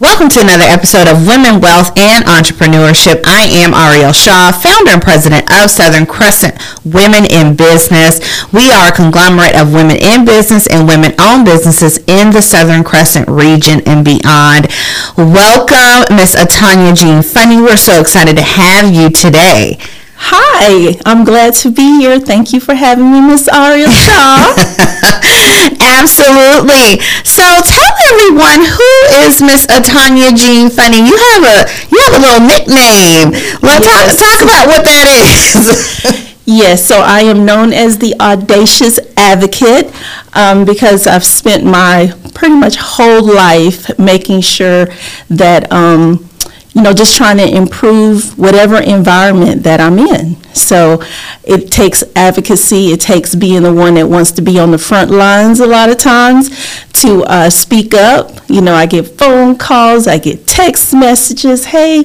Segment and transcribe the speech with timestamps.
[0.00, 3.20] Welcome to another episode of Women, Wealth, and Entrepreneurship.
[3.26, 6.54] I am Ariel Shaw, founder and president of Southern Crescent
[6.84, 8.22] Women in Business.
[8.52, 13.26] We are a conglomerate of women in business and women-owned businesses in the Southern Crescent
[13.26, 14.68] region and beyond.
[15.16, 17.56] Welcome, Miss Attania Jean Funny.
[17.56, 19.78] We're so excited to have you today.
[20.20, 22.18] Hi, I'm glad to be here.
[22.18, 24.50] Thank you for having me, Miss Ariel Shaw.
[25.78, 26.98] Absolutely.
[27.22, 30.98] So tell everyone who is Miss Attania Jean Funny.
[30.98, 31.58] You have a
[31.90, 33.30] you have a little nickname.
[33.62, 34.18] Let's yes.
[34.18, 36.28] talk, talk about what that is.
[36.50, 39.92] Yes, so I am known as the Audacious Advocate
[40.32, 44.86] um, because I've spent my pretty much whole life making sure
[45.28, 46.26] that um,
[46.74, 50.36] you know, just trying to improve whatever environment that I'm in.
[50.54, 51.02] So
[51.44, 55.10] it takes advocacy, it takes being the one that wants to be on the front
[55.10, 56.50] lines a lot of times
[56.94, 58.30] to uh, speak up.
[58.48, 62.04] You know, I get phone calls, I get text messages, hey,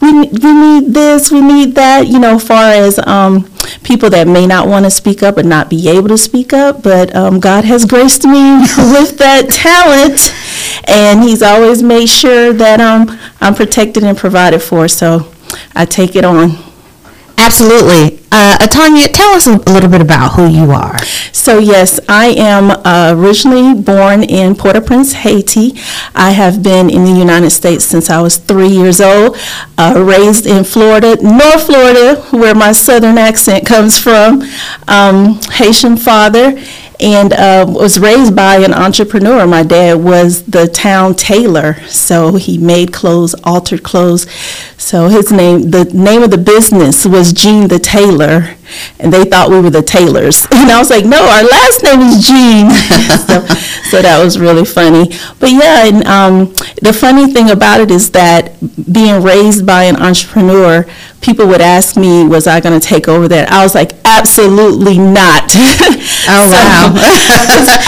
[0.00, 3.50] we, we need this, we need that, you know, far as um,
[3.82, 6.82] people that may not want to speak up and not be able to speak up.
[6.82, 10.34] But um, God has graced me with that talent,
[10.88, 14.88] and He's always made sure that um, I'm protected and provided for.
[14.88, 15.32] So
[15.74, 16.73] I take it on.
[17.36, 18.20] Absolutely.
[18.32, 20.98] Uh, Attania, tell us a little bit about who you are.
[21.32, 25.72] So, yes, I am uh, originally born in Port au Prince, Haiti.
[26.14, 29.36] I have been in the United States since I was three years old,
[29.78, 34.42] uh, raised in Florida, North Florida, where my southern accent comes from,
[34.88, 36.58] um, Haitian father
[37.00, 39.46] and uh, was raised by an entrepreneur.
[39.46, 44.26] My dad was the town tailor, so he made clothes, altered clothes.
[44.76, 48.56] So his name, the name of the business was Jean the Tailor,
[48.98, 50.46] and they thought we were the Taylors.
[50.64, 52.70] And I was like, no, our last name is Jean.
[53.28, 53.44] so,
[53.90, 55.10] so, that was really funny.
[55.38, 58.54] But yeah, and um, the funny thing about it is that
[58.90, 60.86] being raised by an entrepreneur,
[61.20, 63.50] people would ask me, was I going to take over that?
[63.50, 65.44] I was like, absolutely not.
[66.28, 66.92] oh, so, wow.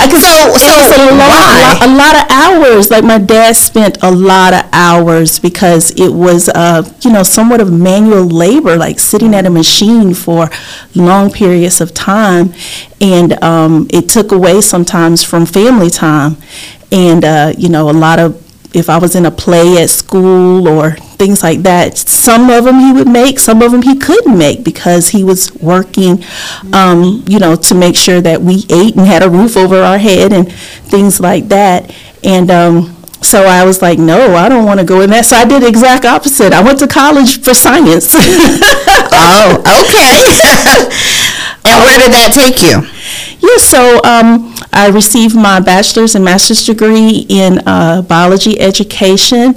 [0.09, 2.91] so, so, so a, lot, a lot of hours.
[2.91, 7.61] Like my dad spent a lot of hours because it was, uh, you know, somewhat
[7.61, 10.49] of manual labor, like sitting at a machine for
[10.95, 12.53] long periods of time,
[13.01, 16.37] and um, it took away sometimes from family time.
[16.93, 18.43] And uh, you know, a lot of
[18.77, 22.79] if I was in a play at school or things like that, some of them
[22.79, 26.23] he would make, some of them he couldn't make because he was working,
[26.75, 29.97] um, you know, to make sure that we ate and had a roof over our
[29.97, 31.95] head and things like that.
[32.23, 35.27] And um, so I was like, no, I don't want to go in that.
[35.27, 36.53] So I did the exact opposite.
[36.53, 38.11] I went to college for science.
[38.15, 40.21] oh, okay.
[41.65, 42.87] and where did that take you?
[43.41, 49.55] Yeah, so um, I received my bachelor's and master's degree in uh, biology education.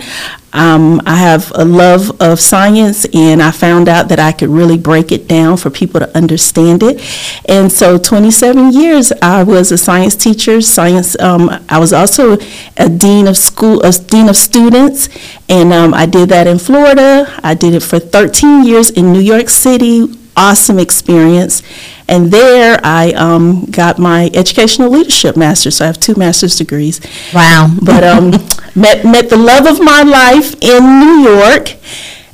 [0.51, 4.77] Um, I have a love of science, and I found out that I could really
[4.77, 7.01] break it down for people to understand it.
[7.47, 10.61] And so, 27 years, I was a science teacher.
[10.61, 11.19] Science.
[11.19, 12.37] Um, I was also
[12.77, 15.09] a dean of school, a dean of students,
[15.47, 17.31] and um, I did that in Florida.
[17.43, 20.18] I did it for 13 years in New York City.
[20.39, 21.63] Awesome experience.
[22.07, 25.75] And there I um, got my educational leadership master's.
[25.75, 27.01] So I have two master's degrees.
[27.33, 27.75] Wow.
[27.83, 28.31] But um,
[28.75, 31.75] met, met the love of my life in New York.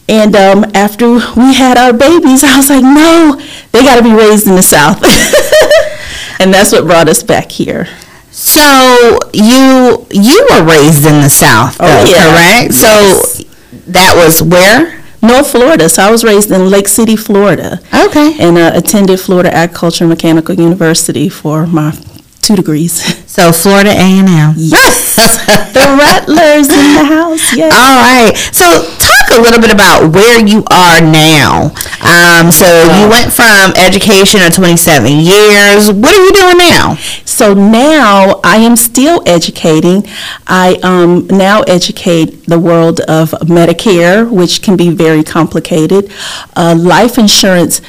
[0.07, 4.13] And um, after we had our babies, I was like, no, they got to be
[4.13, 5.01] raised in the South.
[6.39, 7.87] and that's what brought us back here.
[8.29, 12.29] So you you were raised in the South, though, oh, yeah.
[12.29, 12.73] correct?
[12.73, 13.37] Yes.
[13.37, 13.43] So
[13.87, 14.94] that was where?
[15.27, 15.89] North Florida.
[15.89, 17.79] So I was raised in Lake City, Florida.
[17.93, 18.35] Okay.
[18.39, 21.93] And uh, attended Florida Agriculture and Mechanical University for my
[22.41, 23.23] two degrees.
[23.35, 24.53] So Florida A&M.
[24.55, 25.15] Yes.
[25.75, 27.53] the Rattlers in the house.
[27.53, 27.67] Yes.
[27.75, 28.31] All right.
[28.55, 28.79] So
[29.25, 31.65] talk a little bit about where you are now.
[32.01, 35.91] Um, so you went from education of 27 years.
[35.91, 36.95] What are you doing now?
[37.25, 40.05] So now I am still educating.
[40.47, 46.11] I um, now educate the world of Medicare, which can be very complicated.
[46.55, 47.81] Uh, life insurance.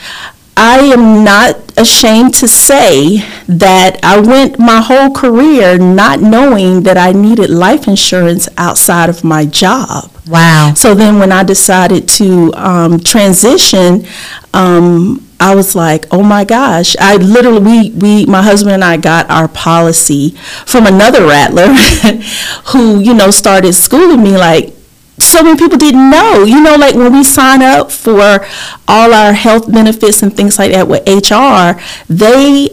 [0.56, 6.97] I am not ashamed to say that I went my whole career not knowing that
[6.97, 10.11] I needed life insurance outside of my job.
[10.26, 10.73] Wow.
[10.75, 14.06] So then when I decided to um, transition,
[14.55, 16.97] um, I was like, oh my gosh.
[16.99, 20.31] I literally, we, we, my husband and I got our policy
[20.64, 21.67] from another rattler
[22.73, 24.73] who, you know, started schooling me like,
[25.18, 26.44] so many people didn't know.
[26.44, 28.46] You know, like when we sign up for
[28.88, 31.80] all our health benefits and things like that with HR,
[32.12, 32.68] they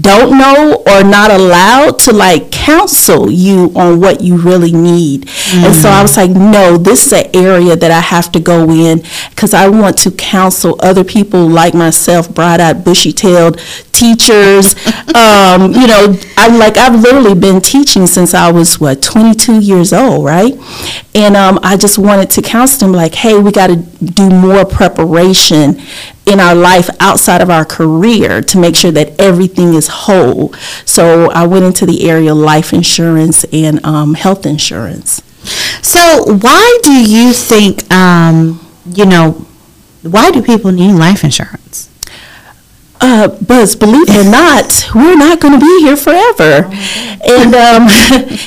[0.00, 5.26] don't know or not allowed to like counsel you on what you really need.
[5.26, 5.66] Mm.
[5.66, 8.70] And so I was like, no, this is an area that I have to go
[8.70, 13.58] in because I want to counsel other people like myself, bright-eyed, bushy-tailed
[13.92, 14.74] teachers.
[15.14, 19.92] um, you know, I'm like I've literally been teaching since I was what 22 years
[19.92, 20.54] old, right?
[21.14, 24.64] And um, I just wanted to counsel them like, hey, we got to do more
[24.64, 25.80] preparation
[26.26, 30.52] in our life outside of our career to make sure that everything is whole.
[30.84, 35.22] So I went into the area of life insurance and um, health insurance.
[35.82, 39.46] So why do you think, um, you know,
[40.02, 41.88] why do people need life insurance?
[43.00, 47.86] Uh, Buzz, believe it or not, we're not going to be here forever, and um,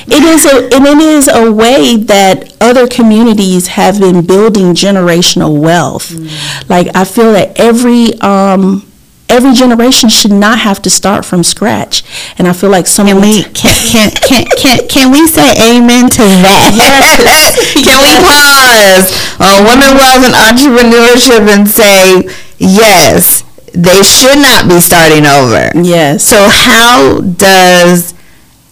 [0.08, 5.60] it is a and it is a way that other communities have been building generational
[5.60, 6.10] wealth.
[6.10, 6.68] Mm.
[6.68, 8.90] Like I feel that every um,
[9.30, 12.02] every generation should not have to start from scratch.
[12.36, 16.10] And I feel like some can we can, can can can can we say amen
[16.10, 16.74] to that?
[16.80, 17.74] Yes.
[17.86, 19.08] can we pause
[19.38, 23.44] on women wealth and entrepreneurship and say yes?
[23.72, 25.70] They should not be starting over.
[25.74, 26.24] Yes.
[26.24, 28.14] So how does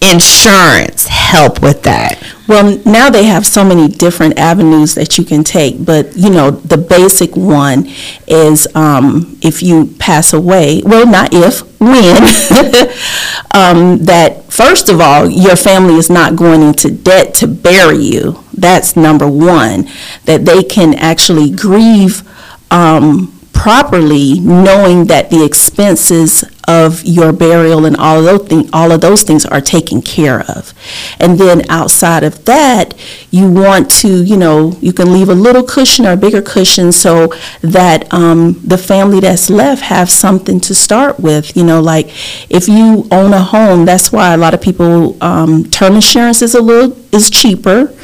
[0.01, 2.23] insurance help with that?
[2.47, 6.51] Well, now they have so many different avenues that you can take, but you know,
[6.51, 7.87] the basic one
[8.27, 12.23] is um, if you pass away, well, not if, when,
[13.55, 18.43] um, that first of all, your family is not going into debt to bury you.
[18.55, 19.89] That's number one,
[20.25, 22.23] that they can actually grieve.
[22.71, 28.93] Um, properly, knowing that the expenses of your burial and all of those things, all
[28.93, 30.73] of those things are taken care of.
[31.19, 32.95] And then outside of that,
[33.33, 36.93] you want to, you know, you can leave a little cushion or a bigger cushion
[36.93, 37.33] so
[37.63, 41.57] that um, the family that's left have something to start with.
[41.57, 42.07] You know, like
[42.51, 46.55] if you own a home, that's why a lot of people um, term insurance is
[46.55, 47.95] a little is cheaper,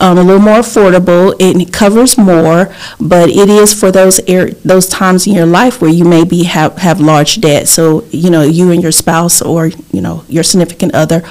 [0.00, 1.34] um, a little more affordable.
[1.38, 4.18] It covers more, but it is for those
[4.64, 7.68] those times in your life where you maybe have have large debt.
[7.68, 11.22] So you know, you and your spouse or, you know, your significant other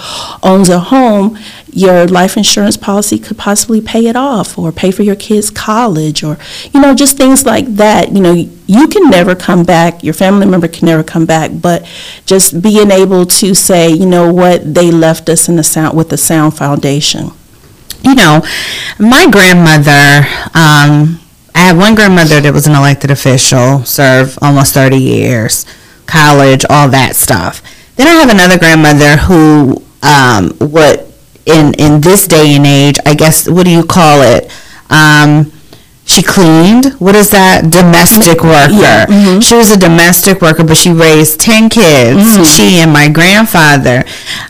[0.43, 1.37] owns a home,
[1.71, 6.24] your life insurance policy could possibly pay it off or pay for your kids' college
[6.24, 6.38] or,
[6.74, 8.12] you know, just things like that.
[8.12, 11.88] You know, you can never come back, your family member can never come back, but
[12.25, 16.12] just being able to say, you know what, they left us in the sound with
[16.13, 17.31] a sound foundation.
[18.04, 18.42] You know,
[18.98, 21.19] my grandmother, um,
[21.54, 25.65] I had one grandmother that was an elected official, served almost 30 years
[26.10, 27.62] college, all that stuff.
[27.95, 31.08] Then I have another grandmother who, um, what
[31.50, 34.51] in in this day and age, I guess, what do you call it?
[34.90, 35.51] Um,
[36.10, 36.94] she cleaned.
[36.98, 37.69] What is that?
[37.69, 38.74] Domestic worker.
[38.74, 39.06] Yeah.
[39.06, 39.40] Mm-hmm.
[39.42, 42.18] She was a domestic worker, but she raised 10 kids.
[42.18, 42.44] Mm-hmm.
[42.46, 44.04] She and my grandfather.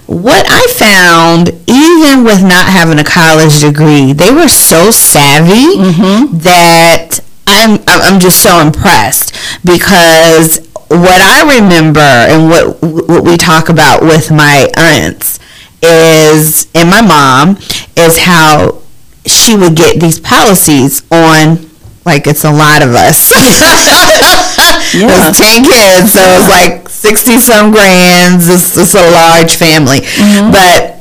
[0.08, 6.38] What I found, even with not having a college degree, they were so savvy mm-hmm.
[6.40, 9.36] that I'm, I'm just so impressed
[9.66, 15.40] because what I remember and what what we talk about with my aunts
[15.82, 17.58] is and my mom
[17.96, 18.82] is how
[19.26, 21.70] she would get these policies on
[22.06, 23.32] like it's a lot of us.
[24.96, 25.30] yeah.
[25.30, 28.50] It's ten kids, so it's like sixty some grands.
[28.50, 30.52] It's, it's a large family, mm-hmm.
[30.52, 31.00] but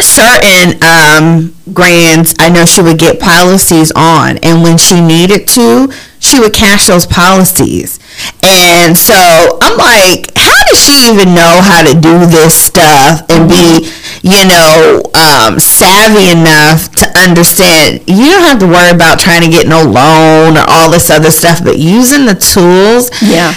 [0.00, 5.92] certain um, grands, I know she would get policies on, and when she needed to,
[6.18, 8.00] she would cash those policies.
[8.42, 9.14] And so
[9.62, 10.30] I'm like,
[10.74, 13.90] she even know how to do this stuff and be,
[14.22, 18.00] you know, um, savvy enough to understand?
[18.06, 21.30] You don't have to worry about trying to get no loan or all this other
[21.30, 23.10] stuff, but using the tools.
[23.22, 23.54] Yeah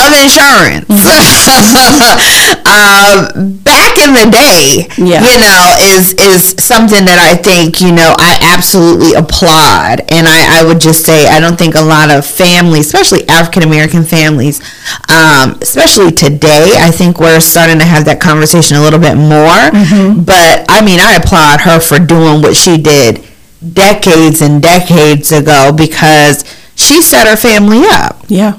[0.00, 0.88] of insurance.
[2.64, 5.20] Um, back in the day yeah.
[5.20, 10.00] you know is is something that i think you know i absolutely applaud.
[10.08, 13.62] And i, I would just say i don't think a lot of families especially african
[13.62, 14.60] american families
[15.08, 19.62] um, especially today i think we're starting to have that conversation a little bit more.
[19.72, 20.22] Mm-hmm.
[20.24, 23.24] but i mean i applaud her for doing what she did
[23.62, 26.44] decades and decades ago because
[26.74, 28.24] she set her family up.
[28.28, 28.58] Yeah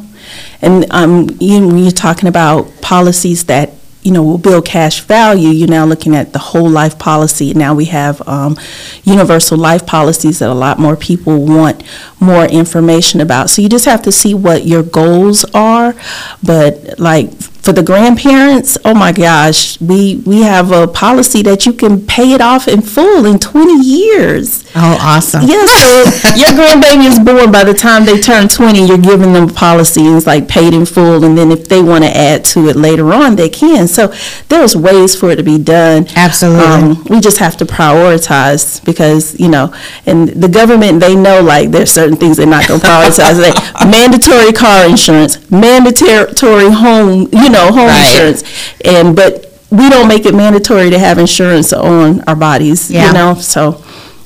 [0.64, 3.72] and um, you, you're talking about policies that
[4.04, 7.54] you know, will build cash value, you're now looking at the whole life policy.
[7.54, 8.58] Now we have um,
[9.06, 11.84] universal life policies that a lot more people want
[12.20, 13.50] more information about.
[13.50, 15.96] So you just have to see what your goals are.
[16.44, 17.32] But like
[17.64, 22.34] for the grandparents, oh my gosh, we, we have a policy that you can pay
[22.34, 24.66] it off in full in 20 years.
[24.76, 25.44] Oh, awesome.
[25.44, 26.04] Yeah, so
[26.36, 30.06] your grandbaby is born by the time they turn 20, you're giving them a policy,
[30.06, 32.76] and it's like paid in full, and then if they want to add to it
[32.76, 33.88] later on, they can.
[33.88, 34.14] So
[34.50, 36.06] there's ways for it to be done.
[36.18, 36.66] Absolutely.
[36.66, 39.74] Um, we just have to prioritize because, you know,
[40.06, 43.40] and the government, they know like there's certain things they're not going to prioritize.
[43.40, 43.56] like
[43.90, 48.06] mandatory car insurance, mandatory home, you know, home Right.
[48.12, 48.44] insurance.
[48.86, 53.08] And, but we don't make it mandatory to have insurance on our bodies, Yeah.
[53.08, 53.84] you know, so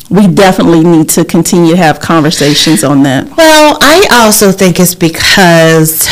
[0.10, 3.28] we definitely need to continue to have conversations on that.
[3.38, 6.08] Well, I also think it's because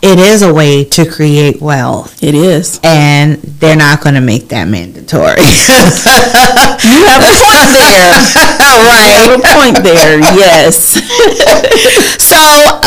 [0.00, 2.78] it is a way to create wealth, It is.
[2.84, 5.40] and they're not going to make that mandatory.
[6.84, 8.14] You have a point there.
[8.68, 10.98] You have a point there, yes.
[12.28, 12.36] So,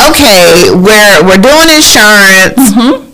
[0.09, 2.69] okay, we're we're doing insurance.
[2.71, 3.10] Mm-hmm.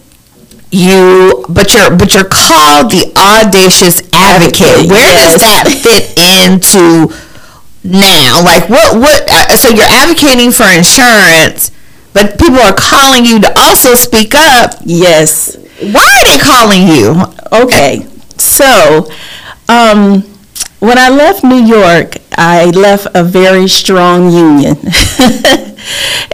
[0.69, 4.89] You, but you're but you're called the audacious advocate.
[4.91, 7.07] Where does that fit into
[7.83, 8.43] now?
[8.43, 9.23] Like, what what?
[9.31, 11.71] Uh, so you're advocating for insurance,
[12.11, 14.75] but people are calling you to also speak up.
[14.83, 15.55] Yes.
[15.79, 17.15] Why are they calling you?
[17.53, 18.05] Okay,
[18.37, 19.07] so
[19.69, 20.21] um,
[20.79, 24.75] when I left New York, I left a very strong union.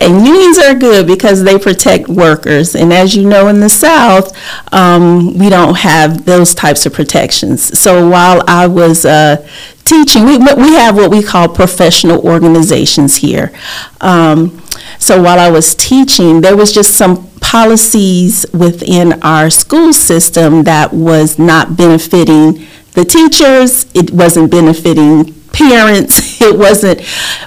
[0.03, 2.75] and unions are good because they protect workers.
[2.75, 4.37] And as you know, in the South,
[4.73, 7.79] um, we don't have those types of protections.
[7.79, 9.47] So while I was uh,
[9.85, 13.53] teaching, we, we have what we call professional organizations here.
[14.01, 14.61] Um,
[14.99, 20.93] so while I was teaching, there was just some policies within our school system that
[20.93, 27.01] was not benefiting the teachers, it wasn't benefiting parents, it wasn't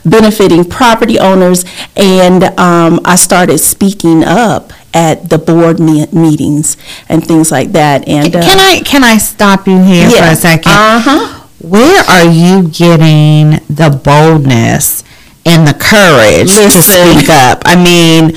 [0.05, 1.65] benefiting property owners,
[1.97, 6.77] and um, I started speaking up at the board me- meetings
[7.09, 8.09] and things like that.
[8.09, 10.73] And uh, Can I can I stop you here for a second?
[10.73, 11.43] Uh-huh.
[11.61, 15.03] Where are you getting the boldness
[15.45, 17.63] and the courage to speak up?
[17.65, 18.37] I mean,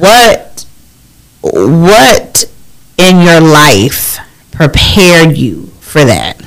[0.00, 0.64] what
[1.42, 2.44] what
[2.96, 4.18] in your life
[4.52, 6.40] prepared you for that?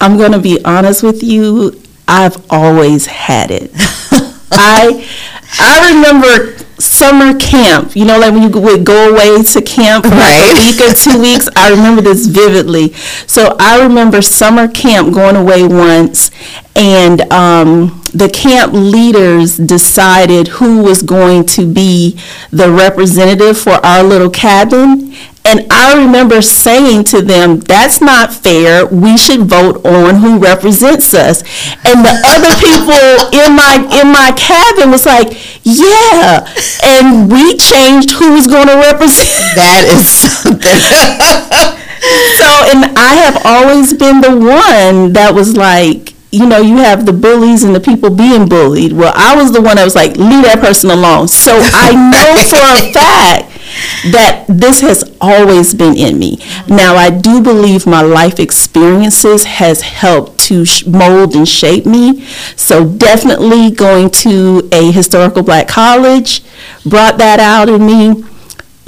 [0.00, 1.80] I'm going to be honest with you.
[2.06, 3.70] I've always had it.
[4.50, 5.06] I
[5.60, 7.94] I remember summer camp.
[7.96, 10.94] You know, like when you would go away to camp for like a week or
[10.94, 11.48] two weeks.
[11.56, 12.92] I remember this vividly.
[13.26, 16.30] So I remember summer camp going away once,
[16.74, 22.18] and um, the camp leaders decided who was going to be
[22.50, 25.14] the representative for our little cabin.
[25.44, 28.84] And I remember saying to them, that's not fair.
[28.86, 31.40] We should vote on who represents us.
[31.86, 35.28] And the other people in my in my cabin was like,
[35.64, 36.46] yeah.
[36.82, 39.28] And we changed who was going to represent.
[39.58, 40.78] That is something.
[42.38, 47.06] So, and I have always been the one that was like, you know, you have
[47.06, 48.92] the bullies and the people being bullied.
[48.92, 51.26] Well, I was the one that was like, leave that person alone.
[51.28, 53.47] So I know for a fact
[54.12, 56.38] that this has always been in me.
[56.68, 62.24] Now, I do believe my life experiences has helped to mold and shape me.
[62.56, 66.42] So definitely going to a historical black college
[66.84, 68.24] brought that out in me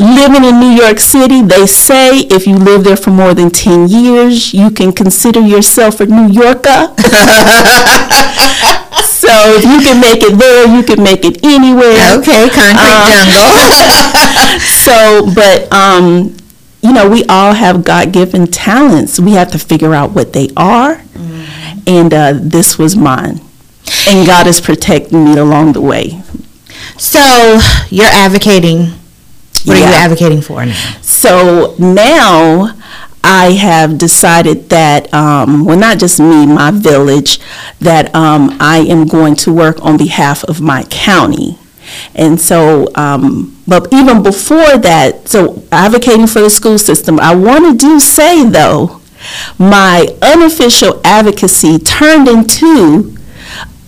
[0.00, 3.88] living in New York City, they say if you live there for more than 10
[3.88, 6.94] years, you can consider yourself a New Yorker.
[9.30, 12.18] so if you can make it there, you can make it anywhere.
[12.18, 14.60] okay, concrete Uh, jungle.
[14.60, 16.36] So, but, um,
[16.82, 19.20] you know, we all have God given talents.
[19.20, 21.02] We have to figure out what they are.
[21.86, 23.40] And uh, this was mine.
[24.08, 26.22] And God is protecting me along the way.
[26.98, 27.58] So
[27.90, 28.92] you're advocating.
[29.64, 30.74] What are you advocating for now?
[31.02, 32.74] So now
[33.32, 37.38] I have decided that, um, well, not just me, my village,
[37.78, 41.56] that um, I am going to work on behalf of my county.
[42.16, 47.70] And so, um, but even before that, so advocating for the school system, I want
[47.70, 49.00] to do say though,
[49.60, 53.16] my unofficial advocacy turned into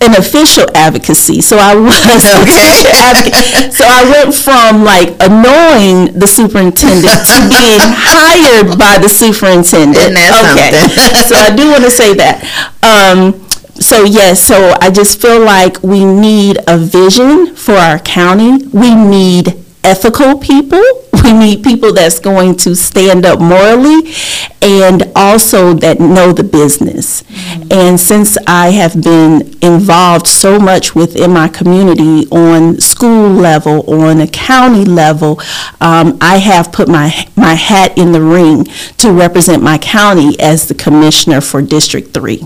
[0.03, 1.41] an official advocacy.
[1.41, 3.73] So I was advocate.
[3.73, 10.13] So I went from like annoying the superintendent to being hired by the superintendent.
[10.13, 10.71] Okay.
[11.27, 12.43] so I do want to say that.
[12.83, 13.39] Um,
[13.75, 18.65] so yes, so I just feel like we need a vision for our county.
[18.67, 20.83] We need ethical people.
[21.23, 24.13] We need people that's going to stand up morally
[24.61, 27.23] and also that know the business.
[27.71, 34.19] And since I have been involved so much within my community on school level, on
[34.19, 35.39] a county level,
[35.81, 38.65] um, I have put my, my hat in the ring
[38.97, 42.39] to represent my county as the commissioner for District 3.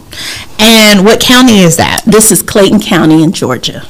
[0.59, 2.01] And what county is that?
[2.05, 3.83] This is Clayton County in Georgia.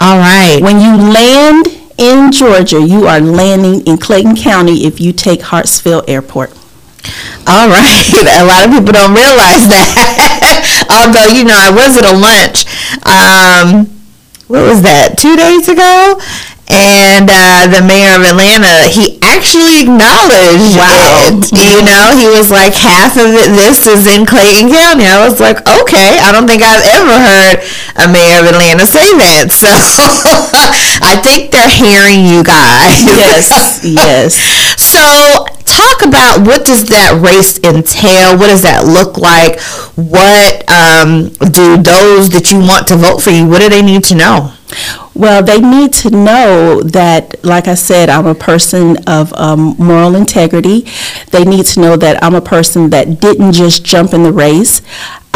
[0.00, 0.58] All right.
[0.62, 1.66] When you land
[1.98, 6.50] in Georgia, you are landing in Clayton County if you take Hartsfield Airport.
[7.46, 8.04] All right.
[8.40, 10.86] A lot of people don't realize that.
[10.90, 12.64] Although, you know, I was at a lunch.
[13.04, 13.98] Um,
[14.48, 15.18] what was that?
[15.18, 16.16] Two days ago,
[16.70, 21.32] and uh, the mayor of Atlanta, he actually acknowledged Wow.
[21.32, 21.48] it.
[21.52, 25.08] You know, he was like, half of it, this is in Clayton County.
[25.08, 27.56] I was like, okay, I don't think I've ever heard
[28.04, 29.48] a mayor of Atlanta say that.
[29.58, 29.66] So
[31.02, 33.02] I think they're hearing you guys.
[33.02, 34.36] Yes, yes.
[34.78, 35.46] So
[35.78, 38.36] talk about what does that race entail?
[38.36, 39.60] What does that look like?
[39.94, 44.04] What um, do those that you want to vote for you, what do they need
[44.04, 44.54] to know?
[45.14, 50.14] Well, they need to know that, like I said, I'm a person of um, moral
[50.14, 50.86] integrity.
[51.32, 54.82] They need to know that I'm a person that didn't just jump in the race.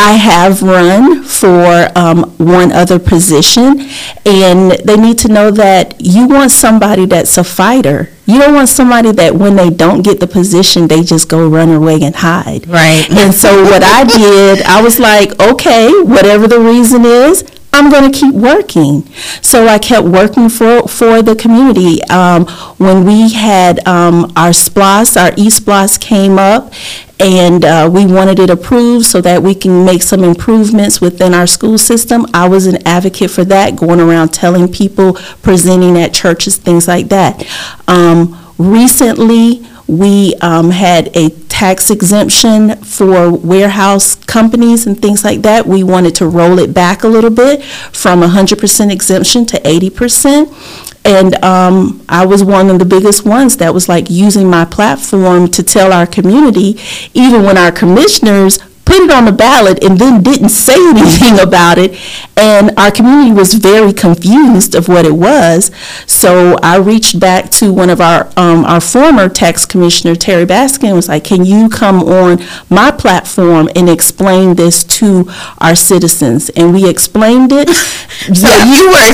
[0.04, 3.88] I have run for um, one other position,
[4.26, 8.08] and they need to know that you want somebody that's a fighter.
[8.26, 11.70] You don't want somebody that when they don't get the position, they just go run
[11.70, 12.66] away and hide.
[12.66, 13.08] Right.
[13.10, 18.10] And so what I did, I was like, okay, whatever the reason is, I'm going
[18.10, 19.04] to keep working.
[19.40, 22.02] So I kept working for, for the community.
[22.04, 26.72] Um, when we had um, our SPLOST, our E-SPLOST came up,
[27.18, 31.46] and uh, we wanted it approved so that we can make some improvements within our
[31.46, 32.26] school system.
[32.34, 37.08] I was an advocate for that, going around telling people, presenting at churches, things like
[37.08, 37.46] that.
[37.88, 45.66] Um, recently, we um, had a tax exemption for warehouse companies and things like that.
[45.66, 50.88] We wanted to roll it back a little bit from 100% exemption to 80%.
[51.04, 55.48] And um, I was one of the biggest ones that was like using my platform
[55.48, 56.78] to tell our community,
[57.12, 61.78] even when our commissioners put it on the ballot and then didn't say anything about
[61.78, 61.98] it.
[62.36, 65.70] And our community was very confused of what it was.
[66.06, 70.88] So I reached back to one of our, um, our former tax commissioner, Terry Baskin,
[70.88, 76.50] and was like, can you come on my platform and explain this to our citizens?
[76.50, 77.70] And we explained it.
[78.22, 79.12] So you were,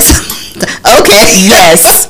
[0.99, 1.33] okay.
[1.47, 2.05] Yes.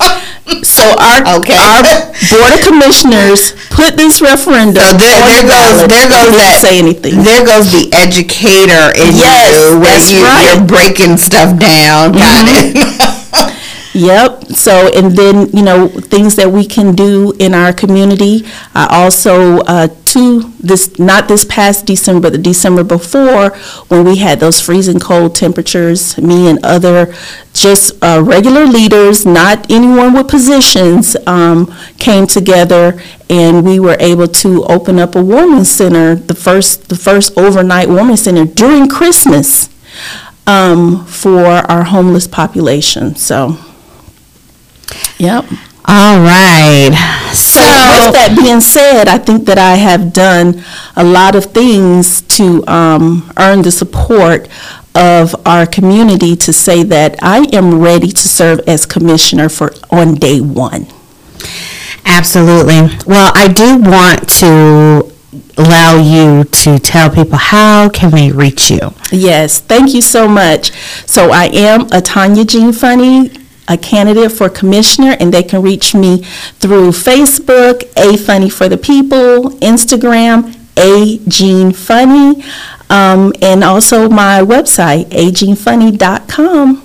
[0.64, 1.54] So our, Okay.
[1.56, 1.82] our
[2.30, 6.58] Board of Commissioners put this referendum So there, there the goes, there goes didn't that.
[6.62, 7.22] say anything.
[7.22, 10.42] There goes the educator in Yes, you, where you, right.
[10.54, 12.12] you're breaking stuff down.
[12.12, 12.22] Mm-hmm.
[12.22, 12.99] Got it.
[13.92, 14.44] Yep.
[14.44, 18.44] So, and then, you know, things that we can do in our community.
[18.72, 23.50] I also, uh, to this, not this past December, but the December before,
[23.88, 27.12] when we had those freezing cold temperatures, me and other
[27.52, 34.28] just uh, regular leaders, not anyone with positions, um, came together and we were able
[34.28, 39.68] to open up a warming center, the first, the first overnight warming center during Christmas
[40.46, 43.16] um, for our homeless population.
[43.16, 43.58] So,
[45.18, 45.44] yep.
[45.86, 46.90] All right.
[47.32, 50.62] So with that being said, I think that I have done
[50.94, 54.48] a lot of things to um, earn the support
[54.94, 60.14] of our community to say that I am ready to serve as commissioner for on
[60.14, 60.86] day one.
[62.04, 62.80] Absolutely.
[63.06, 65.12] Well, I do want to
[65.56, 68.94] allow you to tell people how can we reach you.
[69.12, 70.72] Yes, thank you so much.
[71.06, 73.30] So I am Attania Jean Funny,
[73.70, 76.24] a candidate for commissioner, and they can reach me
[76.58, 82.42] through Facebook, A Funny for the People, Instagram, A Jean Funny,
[82.90, 86.82] um, and also my website, ajeanfunny.com.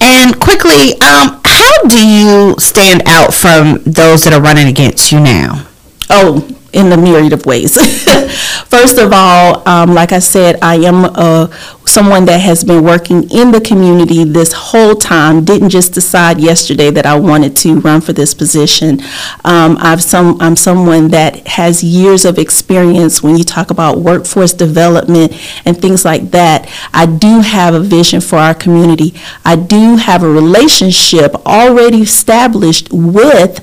[0.00, 5.20] And quickly, um, how do you stand out from those that are running against you
[5.20, 5.68] now?
[6.10, 7.74] Oh, in a myriad of ways.
[8.66, 11.46] First of all, um, like I said, I am uh,
[11.86, 15.44] someone that has been working in the community this whole time.
[15.44, 19.00] Didn't just decide yesterday that I wanted to run for this position.
[19.44, 24.52] Um, I've some, I'm someone that has years of experience when you talk about workforce
[24.52, 25.32] development
[25.64, 26.68] and things like that.
[26.92, 29.14] I do have a vision for our community.
[29.44, 33.60] I do have a relationship already established with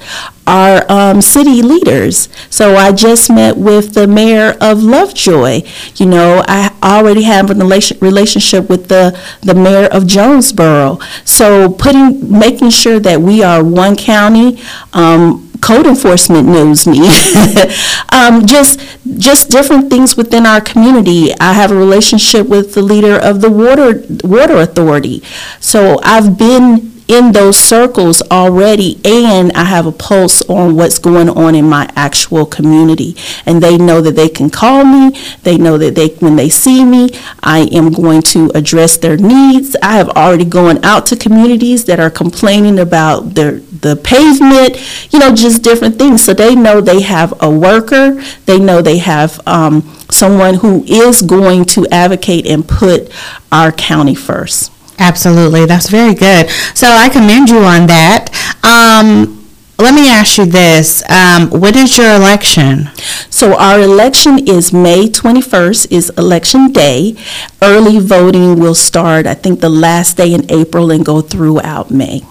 [0.48, 2.28] our um, city leaders.
[2.50, 5.62] So I just met with the mayor of Lovejoy.
[5.96, 11.00] You know, I already have a relation, relationship with the, the mayor of Jonesboro.
[11.26, 14.62] So putting, making sure that we are one county,
[14.94, 17.00] um, code enforcement knows me.
[18.10, 18.80] um, just
[19.18, 21.34] just different things within our community.
[21.40, 25.24] I have a relationship with the leader of the water water authority,
[25.60, 31.30] so I've been in those circles already and I have a pulse on what's going
[31.30, 33.18] on in my actual community.
[33.46, 35.20] And they know that they can call me.
[35.44, 37.10] They know that they when they see me
[37.44, 39.76] I am going to address their needs.
[39.84, 44.78] I have already gone out to communities that are complaining about their the pavement
[45.12, 46.24] you know just different things.
[46.24, 48.24] So they know they have a worker.
[48.46, 53.12] They know they have um, someone who is going to advocate and put
[53.52, 56.50] our county first Absolutely, that's very good.
[56.74, 58.30] So I commend you on that.
[58.64, 59.42] Um,
[59.80, 62.90] let me ask you this: um, When is your election?
[63.30, 67.16] So our election is May 21st is election day.
[67.62, 72.22] Early voting will start, I think, the last day in April and go throughout May.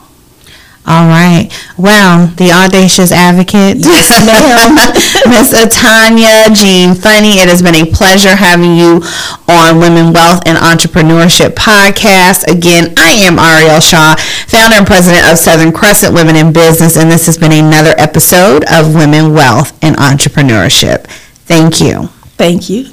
[0.91, 1.49] All right.
[1.79, 4.11] Well, the audacious advocate, Yes.
[5.31, 7.39] Miss Tanya Jean Funny.
[7.39, 9.01] It has been a pleasure having you
[9.47, 12.49] on Women Wealth and Entrepreneurship podcast.
[12.49, 14.17] Again, I am Ariel Shaw,
[14.49, 18.65] founder and president of Southern Crescent Women in Business, and this has been another episode
[18.69, 21.05] of Women Wealth and Entrepreneurship.
[21.47, 22.09] Thank you.
[22.35, 22.91] Thank you.